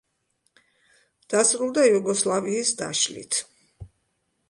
დასრულდა 1.35 1.85
იუგოსლავიის 1.91 2.75
დაშლით. 2.83 3.43